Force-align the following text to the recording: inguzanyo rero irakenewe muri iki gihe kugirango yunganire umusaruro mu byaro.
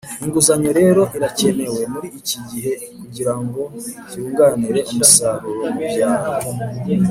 inguzanyo 0.23 0.71
rero 0.79 1.01
irakenewe 1.17 1.81
muri 1.93 2.07
iki 2.19 2.37
gihe 2.49 2.71
kugirango 2.99 3.61
yunganire 4.15 4.79
umusaruro 4.91 5.65
mu 5.75 5.81
byaro. 5.91 6.47